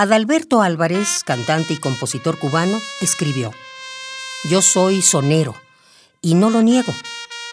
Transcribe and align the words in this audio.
Adalberto 0.00 0.62
Álvarez, 0.62 1.24
cantante 1.26 1.74
y 1.74 1.76
compositor 1.76 2.38
cubano, 2.38 2.80
escribió, 3.02 3.52
Yo 4.48 4.62
soy 4.62 5.02
sonero 5.02 5.54
y 6.22 6.36
no 6.36 6.48
lo 6.48 6.62
niego, 6.62 6.94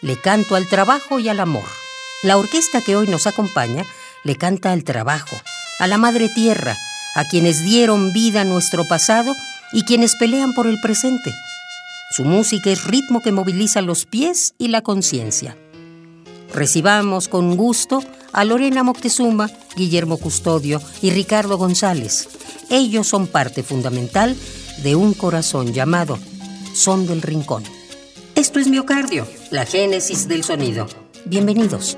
le 0.01 0.15
canto 0.15 0.55
al 0.55 0.69
trabajo 0.69 1.19
y 1.19 1.27
al 1.27 1.41
amor. 1.41 1.65
La 2.23 2.37
orquesta 2.37 2.79
que 2.81 2.95
hoy 2.95 3.09
nos 3.09 3.27
acompaña 3.27 3.83
le 4.23 4.37
canta 4.37 4.71
al 4.71 4.85
trabajo, 4.85 5.35
a 5.79 5.87
la 5.87 5.97
madre 5.97 6.29
tierra, 6.29 6.77
a 7.15 7.25
quienes 7.25 7.65
dieron 7.65 8.13
vida 8.13 8.39
a 8.39 8.45
nuestro 8.45 8.85
pasado 8.87 9.35
y 9.73 9.83
quienes 9.83 10.15
pelean 10.15 10.53
por 10.53 10.67
el 10.67 10.79
presente. 10.79 11.33
Su 12.11 12.23
música 12.23 12.69
es 12.69 12.85
ritmo 12.85 13.21
que 13.21 13.33
moviliza 13.33 13.81
los 13.81 14.05
pies 14.05 14.53
y 14.57 14.69
la 14.69 14.81
conciencia. 14.83 15.57
Recibamos 16.53 17.27
con 17.27 17.57
gusto 17.57 18.01
a 18.31 18.45
Lorena 18.45 18.83
Moctezuma, 18.83 19.49
Guillermo 19.75 20.15
Custodio 20.15 20.81
y 21.01 21.09
Ricardo 21.09 21.57
González. 21.57 22.36
Ellos 22.69 23.07
son 23.07 23.27
parte 23.27 23.63
fundamental 23.63 24.35
de 24.83 24.95
un 24.95 25.13
corazón 25.13 25.73
llamado 25.73 26.19
Son 26.73 27.07
del 27.07 27.21
Rincón. 27.21 27.63
Esto 28.35 28.59
es 28.59 28.67
Miocardio, 28.67 29.25
la 29.51 29.65
génesis 29.65 30.27
del 30.27 30.43
sonido. 30.43 30.87
Bienvenidos. 31.25 31.97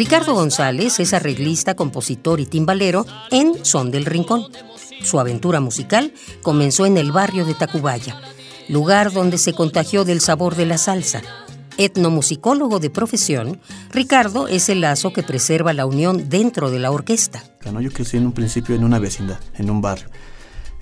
Ricardo 0.00 0.32
González 0.32 0.98
es 0.98 1.12
arreglista, 1.12 1.74
compositor 1.74 2.40
y 2.40 2.46
timbalero 2.46 3.04
en 3.30 3.62
Son 3.66 3.90
del 3.90 4.06
Rincón. 4.06 4.46
Su 5.02 5.20
aventura 5.20 5.60
musical 5.60 6.14
comenzó 6.40 6.86
en 6.86 6.96
el 6.96 7.12
barrio 7.12 7.44
de 7.44 7.52
Tacubaya, 7.52 8.18
lugar 8.70 9.12
donde 9.12 9.36
se 9.36 9.52
contagió 9.52 10.06
del 10.06 10.22
sabor 10.22 10.56
de 10.56 10.64
la 10.64 10.78
salsa. 10.78 11.20
Etnomusicólogo 11.76 12.78
de 12.78 12.88
profesión, 12.88 13.60
Ricardo 13.92 14.48
es 14.48 14.70
el 14.70 14.80
lazo 14.80 15.12
que 15.12 15.22
preserva 15.22 15.74
la 15.74 15.84
unión 15.84 16.30
dentro 16.30 16.70
de 16.70 16.78
la 16.78 16.92
orquesta. 16.92 17.44
Yo 17.62 17.92
crecí 17.92 18.16
en 18.16 18.24
un 18.24 18.32
principio 18.32 18.74
en 18.74 18.84
una 18.84 18.98
vecindad, 18.98 19.38
en 19.58 19.68
un 19.68 19.82
barrio, 19.82 20.08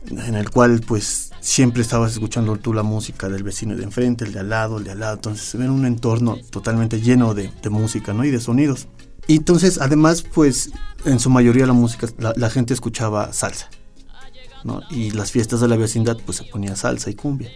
en 0.09 0.37
el 0.37 0.49
cual 0.51 0.81
pues 0.87 1.33
siempre 1.41 1.83
estabas 1.83 2.13
escuchando 2.13 2.55
tú 2.59 2.73
la 2.73 2.85
música 2.85 3.29
del 3.29 3.43
vecino 3.43 3.75
de 3.75 3.83
enfrente, 3.83 4.25
el 4.25 4.33
de 4.33 4.39
al 4.39 4.51
lado, 4.51 4.79
el 4.79 4.85
de 4.85 4.93
al 4.93 5.01
lado, 5.01 5.15
entonces 5.15 5.53
era 5.57 5.73
un 5.73 5.87
entorno 5.87 6.37
totalmente 6.51 7.01
lleno 7.01 7.35
de, 7.35 7.51
de 7.61 7.69
música 7.69 8.13
¿no? 8.13 8.25
y 8.25 8.31
de 8.31 8.39
sonidos. 8.39 8.87
Y 9.29 9.37
entonces, 9.37 9.79
además, 9.81 10.23
pues 10.23 10.73
en 11.05 11.21
su 11.21 11.31
mayoría 11.31 11.67
la 11.67 11.75
música, 11.75 12.09
la, 12.19 12.51
gente 12.51 12.75
escuchaba 12.75 13.33
salsa. 13.33 13.69
Y 14.91 15.13
las 15.13 15.31
fiestas 15.31 15.61
de 15.61 15.69
la 15.69 15.77
vecindad, 15.77 16.17
pues 16.25 16.39
se 16.39 16.45
ponía 16.45 16.75
salsa 16.75 17.11
y 17.11 17.15
cumbia. 17.15 17.51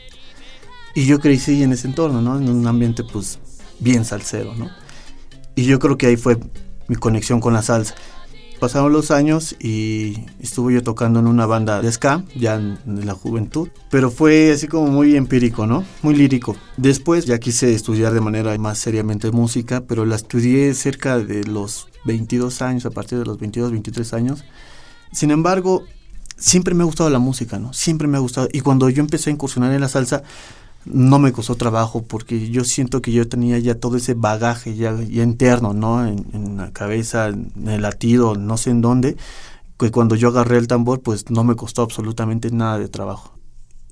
Y 0.94 1.06
yo 1.06 1.18
crecí 1.18 1.62
en 1.62 1.72
ese 1.72 1.88
entorno, 1.88 2.20
¿no? 2.20 2.36
En 2.36 2.48
un 2.48 2.66
ambiente, 2.66 3.02
pues, 3.02 3.38
bien 3.80 4.04
salsero, 4.04 4.54
¿no? 4.54 4.70
Y 5.54 5.64
yo 5.64 5.78
creo 5.78 5.96
que 5.96 6.06
ahí 6.06 6.16
fue 6.16 6.38
mi 6.88 6.96
conexión 6.96 7.40
con 7.40 7.54
la 7.54 7.62
salsa 7.62 7.94
pasaron 8.62 8.92
los 8.92 9.10
años 9.10 9.56
y 9.58 10.20
estuve 10.38 10.74
yo 10.74 10.84
tocando 10.84 11.18
en 11.18 11.26
una 11.26 11.46
banda 11.46 11.82
de 11.82 11.90
ska, 11.90 12.22
ya 12.36 12.54
en, 12.54 12.78
la 13.04 13.12
juventud, 13.12 13.70
pero 13.90 14.08
fue 14.08 14.52
así 14.52 14.68
como 14.68 14.86
muy 14.86 15.16
empírico, 15.16 15.66
¿no? 15.66 15.84
Muy 16.02 16.14
lírico. 16.14 16.54
Después 16.76 17.26
ya 17.26 17.40
quise 17.40 17.74
estudiar 17.74 18.14
de 18.14 18.20
manera 18.20 18.56
más 18.58 18.78
seriamente 18.78 19.32
música, 19.32 19.80
pero 19.80 20.04
la 20.04 20.14
estudié 20.14 20.72
cerca 20.74 21.18
de 21.18 21.42
los 21.42 21.88
22 22.04 22.62
años, 22.62 22.86
a 22.86 22.90
partir 22.90 23.18
de 23.18 23.24
los 23.24 23.40
22, 23.40 23.72
23 23.72 24.14
años. 24.14 24.44
Sin 25.10 25.32
embargo, 25.32 25.82
siempre 26.36 26.72
me 26.72 26.84
ha 26.84 26.86
gustado 26.86 27.10
la 27.10 27.18
música, 27.18 27.58
¿no? 27.58 27.72
Siempre 27.72 28.06
me 28.06 28.16
ha 28.16 28.20
gustado. 28.20 28.46
Y 28.52 28.60
cuando 28.60 28.88
yo 28.90 29.00
empecé 29.00 29.30
a 29.30 29.32
incursionar 29.32 29.72
en 29.72 29.80
la 29.80 29.88
salsa, 29.88 30.22
no 30.84 31.18
me 31.18 31.32
costó 31.32 31.54
trabajo 31.54 32.02
porque 32.02 32.50
yo 32.50 32.64
siento 32.64 33.02
que 33.02 33.12
yo 33.12 33.28
tenía 33.28 33.58
ya 33.58 33.74
todo 33.74 33.96
ese 33.96 34.14
bagaje 34.14 34.74
ya, 34.74 34.92
interno, 34.92 35.72
¿no? 35.72 36.06
En, 36.06 36.56
la 36.56 36.72
cabeza, 36.72 37.28
en 37.28 37.68
el 37.68 37.82
latido, 37.82 38.34
no 38.34 38.56
sé 38.56 38.70
en 38.70 38.80
dónde, 38.80 39.16
que 39.78 39.90
cuando 39.90 40.14
yo 40.16 40.28
agarré 40.28 40.58
el 40.58 40.66
tambor 40.66 41.00
pues 41.00 41.30
no 41.30 41.44
me 41.44 41.56
costó 41.56 41.82
absolutamente 41.82 42.50
nada 42.50 42.78
de 42.78 42.88
trabajo. 42.88 43.38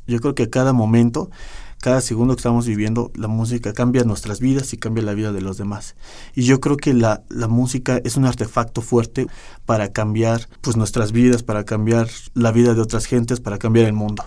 Yo 0.06 0.18
creo 0.18 0.34
que 0.34 0.44
a 0.44 0.50
cada 0.50 0.72
momento, 0.72 1.30
cada 1.78 2.00
segundo 2.00 2.34
que 2.34 2.40
estamos 2.40 2.66
viviendo, 2.66 3.12
la 3.14 3.28
música 3.28 3.72
cambia 3.72 4.02
nuestras 4.02 4.40
vidas 4.40 4.72
y 4.72 4.76
cambia 4.76 5.04
la 5.04 5.14
vida 5.14 5.32
de 5.32 5.40
los 5.40 5.56
demás. 5.56 5.94
Y 6.34 6.42
yo 6.42 6.60
creo 6.60 6.76
que 6.76 6.94
la, 6.94 7.22
la 7.28 7.46
música 7.46 8.00
es 8.04 8.16
un 8.16 8.24
artefacto 8.24 8.82
fuerte 8.82 9.28
para 9.66 9.92
cambiar 9.92 10.48
pues 10.60 10.76
nuestras 10.76 11.12
vidas, 11.12 11.44
para 11.44 11.64
cambiar 11.64 12.08
la 12.34 12.50
vida 12.50 12.74
de 12.74 12.80
otras 12.80 13.06
gentes, 13.06 13.40
para 13.40 13.58
cambiar 13.58 13.86
el 13.86 13.92
mundo. 13.92 14.24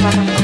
Bye. 0.00 0.39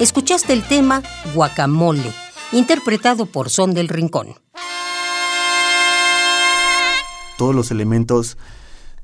Escuchaste 0.00 0.54
el 0.54 0.66
tema 0.66 1.02
Guacamole, 1.34 2.10
interpretado 2.52 3.26
por 3.26 3.50
Son 3.50 3.74
del 3.74 3.86
Rincón. 3.86 4.28
Todos 7.36 7.54
los 7.54 7.70
elementos 7.70 8.38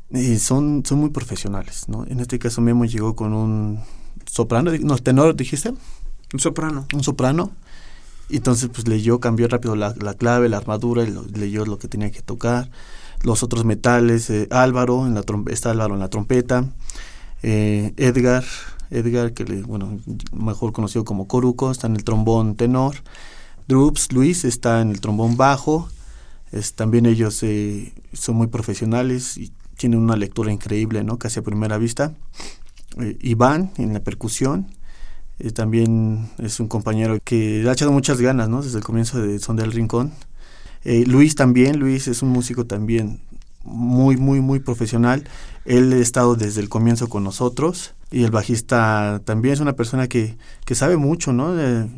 eh, 0.09 0.39
son, 0.39 0.85
son 0.87 1.01
muy 1.01 1.11
profesionales, 1.11 1.85
¿no? 1.89 2.07
En 2.07 2.21
este 2.21 2.39
caso 2.39 2.63
Memo 2.63 2.87
llegó 2.87 3.15
con 3.15 3.35
un 3.35 3.81
soprano, 4.25 4.71
no, 4.81 4.97
tenor, 4.97 5.37
dijiste. 5.37 5.75
Un 6.33 6.41
soprano. 6.41 6.87
Un 6.95 7.05
soprano. 7.05 7.53
Y 8.31 8.39
entonces 8.39 8.71
pues 8.73 8.89
leyó, 8.89 9.21
cambió 9.21 9.49
rápido 9.49 9.77
la, 9.77 9.93
clave, 10.15 10.49
la 10.49 10.57
armadura, 10.57 11.05
y 11.05 11.15
leyó 11.39 11.67
lo 11.67 11.79
que 11.79 11.89
tenía 11.89 12.11
que 12.11 12.23
tocar. 12.23 12.71
Los 13.23 13.43
otros 13.43 13.67
metales, 13.67 14.31
eh, 14.31 14.49
Álvaro, 14.51 15.07
en 15.07 15.13
la 15.13 15.23
está 15.51 15.73
Álvaro 15.73 15.93
en 15.93 16.01
la 16.01 16.09
trompeta, 16.09 16.65
eh, 17.43 17.93
Edgar, 17.99 18.45
Edgar, 18.91 19.33
que 19.33 19.45
le, 19.45 19.63
bueno, 19.63 19.99
mejor 20.33 20.73
conocido 20.73 21.05
como 21.05 21.27
Coruco, 21.27 21.71
está 21.71 21.87
en 21.87 21.97
el 21.97 22.05
trombón 22.05 22.57
tenor. 22.57 22.97
Drups, 23.69 24.13
Luis, 24.13 24.45
está 24.45 24.81
en 24.81 24.91
el 24.91 25.01
trombón 25.01 25.37
bajo. 25.37 25.89
También 26.75 27.07
ellos 27.07 27.45
son 28.15 28.37
muy 28.37 28.47
profesionales 28.47 29.37
y 29.37 29.53
tiene 29.77 29.97
una 29.97 30.17
lectura 30.17 30.53
increíble, 30.53 31.05
¿no? 31.05 31.19
Casi 31.19 31.41
a 31.41 31.43
primera 31.43 31.79
vista. 31.79 32.15
Eh, 32.99 33.17
Iván 33.21 33.73
en 33.77 33.93
la 33.93 34.01
percusión, 34.01 34.69
eh, 35.39 35.51
también 35.51 36.31
es 36.39 36.61
un 36.61 36.69
compañero 36.69 37.19
que 37.23 37.65
ha 37.69 37.73
echado 37.73 37.93
muchas 37.93 38.21
ganas, 38.21 38.49
¿no? 38.49 38.63
Desde 38.63 38.79
el 38.79 38.85
comienzo 38.85 39.21
de 39.21 39.39
Son 39.39 39.57
del 39.57 39.73
Rincón. 39.73 40.13
Eh, 40.85 41.05
Luis 41.07 41.35
también, 41.35 41.79
Luis 41.79 42.09
es 42.09 42.23
un 42.23 42.31
músico 42.31 42.65
también 42.65 43.21
muy, 43.65 44.17
muy, 44.17 44.41
muy 44.41 44.61
profesional. 44.61 45.25
Él 45.67 45.93
ha 45.93 45.97
estado 45.97 46.37
desde 46.37 46.61
el 46.61 46.69
comienzo 46.69 47.09
con 47.09 47.25
nosotros 47.25 47.95
y 48.11 48.25
el 48.25 48.31
bajista 48.31 49.21
también 49.25 49.55
es 49.55 49.61
una 49.61 49.75
persona 49.75 50.09
que, 50.09 50.37
que 50.65 50.75
sabe 50.75 50.97
mucho, 50.97 51.33
¿no? 51.33 51.55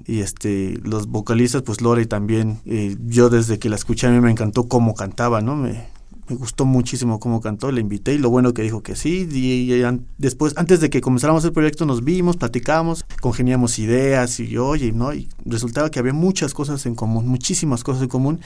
y 0.06 0.20
este, 0.20 0.78
los 0.82 1.06
vocalistas, 1.06 1.62
pues 1.62 1.80
Lore 1.80 2.06
también, 2.06 2.60
yo 3.06 3.28
desde 3.28 3.58
que 3.58 3.68
la 3.68 3.76
escuché 3.76 4.06
a 4.06 4.10
mí 4.10 4.20
me 4.20 4.30
encantó 4.30 4.68
cómo 4.68 4.94
cantaba, 4.94 5.42
¿no? 5.42 5.54
Me, 5.54 5.88
me 6.28 6.36
gustó 6.36 6.66
muchísimo 6.66 7.20
cómo 7.20 7.40
cantó, 7.40 7.72
le 7.72 7.80
invité 7.80 8.14
y 8.14 8.18
lo 8.18 8.30
bueno 8.30 8.52
que 8.52 8.62
dijo 8.62 8.82
que 8.82 8.96
sí. 8.96 9.28
Y, 9.30 9.82
después, 10.18 10.54
antes 10.56 10.80
de 10.80 10.90
que 10.90 11.00
comenzáramos 11.00 11.44
el 11.44 11.52
proyecto, 11.52 11.86
nos 11.86 12.04
vimos, 12.04 12.36
platicamos, 12.36 13.04
congeniamos 13.20 13.78
ideas 13.78 14.38
y 14.40 14.58
oye, 14.58 14.92
¿no? 14.92 15.14
Y 15.14 15.28
resultaba 15.44 15.90
que 15.90 15.98
había 15.98 16.12
muchas 16.12 16.52
cosas 16.52 16.84
en 16.86 16.94
común, 16.94 17.26
muchísimas 17.26 17.82
cosas 17.82 18.02
en 18.02 18.08
común 18.08 18.40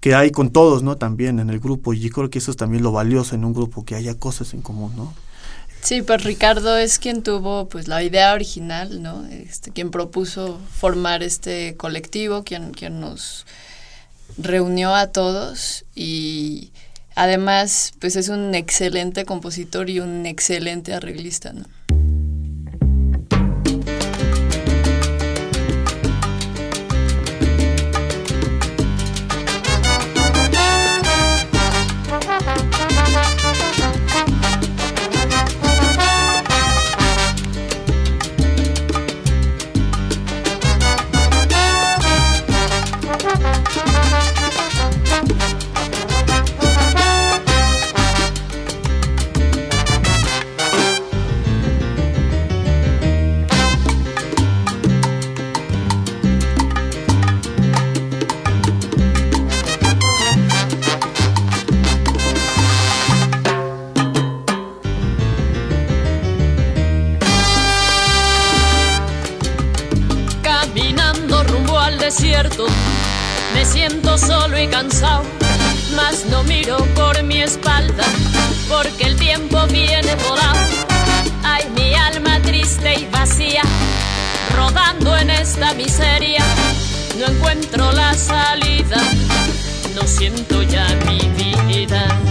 que 0.00 0.14
hay 0.14 0.30
con 0.30 0.50
todos, 0.50 0.82
¿no? 0.82 0.96
También 0.96 1.38
en 1.40 1.50
el 1.50 1.60
grupo. 1.60 1.94
Y 1.94 2.00
yo 2.00 2.10
creo 2.10 2.30
que 2.30 2.38
eso 2.38 2.50
es 2.50 2.56
también 2.56 2.82
lo 2.82 2.92
valioso 2.92 3.34
en 3.34 3.44
un 3.44 3.52
grupo, 3.52 3.84
que 3.84 3.94
haya 3.94 4.14
cosas 4.14 4.54
en 4.54 4.62
común, 4.62 4.92
¿no? 4.96 5.12
Sí, 5.80 6.02
pues 6.02 6.24
Ricardo 6.24 6.76
es 6.76 6.98
quien 6.98 7.22
tuvo 7.22 7.68
pues 7.68 7.86
la 7.86 8.02
idea 8.02 8.34
original, 8.34 9.02
¿no? 9.02 9.24
Este, 9.26 9.70
quien 9.70 9.90
propuso 9.90 10.58
formar 10.72 11.22
este 11.22 11.76
colectivo, 11.76 12.42
quien, 12.42 12.72
quien 12.72 13.00
nos 13.00 13.46
reunió 14.36 14.94
a 14.94 15.08
todos 15.08 15.84
y 15.94 16.72
Además, 17.18 17.94
pues 17.98 18.14
es 18.14 18.28
un 18.28 18.54
excelente 18.54 19.24
compositor 19.24 19.90
y 19.90 19.98
un 19.98 20.24
excelente 20.24 20.94
arreglista, 20.94 21.52
¿no? 21.52 21.64
Cansado, 74.66 75.24
mas 75.94 76.24
no 76.26 76.42
miro 76.42 76.78
por 76.94 77.22
mi 77.22 77.42
espalda, 77.42 78.04
porque 78.68 79.04
el 79.04 79.16
tiempo 79.16 79.64
viene 79.68 80.14
volado. 80.28 80.58
Ay, 81.44 81.64
mi 81.76 81.94
alma 81.94 82.40
triste 82.42 82.94
y 83.00 83.06
vacía, 83.06 83.62
rodando 84.56 85.16
en 85.16 85.30
esta 85.30 85.74
miseria, 85.74 86.44
no 87.18 87.26
encuentro 87.26 87.92
la 87.92 88.12
salida, 88.14 89.00
no 89.94 90.02
siento 90.06 90.62
ya 90.62 90.86
mi 91.06 91.20
vida. 91.36 92.27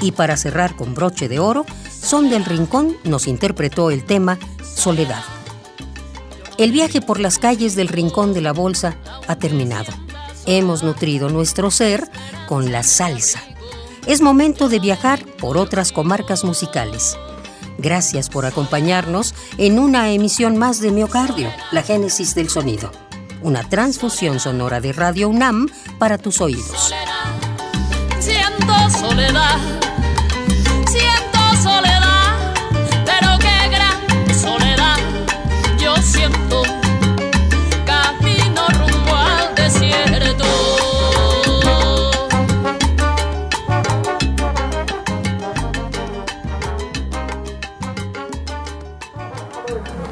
Y 0.00 0.12
para 0.12 0.36
cerrar 0.36 0.76
con 0.76 0.94
broche 0.94 1.28
de 1.28 1.38
oro, 1.38 1.66
Son 1.90 2.30
del 2.30 2.44
Rincón 2.44 2.96
nos 3.04 3.26
interpretó 3.26 3.90
el 3.90 4.04
tema 4.04 4.38
Soledad. 4.62 5.22
El 6.56 6.72
viaje 6.72 7.00
por 7.00 7.20
las 7.20 7.38
calles 7.38 7.74
del 7.74 7.88
Rincón 7.88 8.34
de 8.34 8.40
la 8.40 8.52
Bolsa 8.52 8.96
ha 9.28 9.36
terminado. 9.36 9.92
Hemos 10.46 10.82
nutrido 10.82 11.28
nuestro 11.28 11.70
ser 11.70 12.08
con 12.48 12.72
la 12.72 12.82
salsa. 12.82 13.42
Es 14.06 14.20
momento 14.20 14.68
de 14.68 14.78
viajar 14.78 15.24
por 15.24 15.56
otras 15.58 15.92
comarcas 15.92 16.44
musicales. 16.44 17.16
Gracias 17.78 18.28
por 18.28 18.44
acompañarnos 18.44 19.34
en 19.56 19.78
una 19.78 20.10
emisión 20.10 20.56
más 20.58 20.80
de 20.80 20.90
Miocardio, 20.90 21.50
la 21.72 21.82
génesis 21.82 22.34
del 22.34 22.50
sonido. 22.50 22.90
Una 23.42 23.66
transfusión 23.68 24.38
sonora 24.38 24.80
de 24.80 24.92
Radio 24.92 25.28
UNAM 25.30 25.68
para 25.98 26.18
tus 26.18 26.42
oídos. 26.42 26.92
Siento 28.18 28.90
soledad, 28.90 29.58